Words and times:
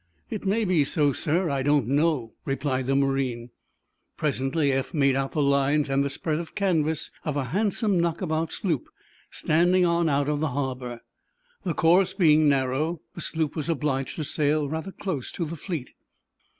"It 0.31 0.47
may 0.47 0.65
be 0.65 0.83
so, 0.83 1.13
sir; 1.13 1.47
I 1.51 1.61
don't 1.61 1.85
know," 1.87 2.33
replied 2.43 2.87
the 2.87 2.95
marine. 2.95 3.51
Presently 4.17 4.71
Eph 4.71 4.95
made 4.95 5.15
out 5.15 5.33
the 5.33 5.43
lines 5.43 5.91
and 5.91 6.03
the 6.03 6.09
spread 6.09 6.39
of 6.39 6.55
canvas 6.55 7.11
of 7.23 7.37
a 7.37 7.43
handsome 7.53 7.99
knockabout 7.99 8.51
sloop 8.51 8.89
standing 9.29 9.85
on 9.85 10.09
out 10.09 10.27
of 10.27 10.39
the 10.39 10.47
harbor. 10.57 11.01
The 11.65 11.75
course 11.75 12.15
being 12.15 12.49
narrow, 12.49 13.01
the 13.13 13.21
sloop 13.21 13.55
was 13.55 13.69
obliged 13.69 14.15
to 14.15 14.23
sail 14.23 14.67
rather 14.67 14.91
close 14.91 15.31
to 15.33 15.45
the 15.45 15.55
fleet. 15.55 15.91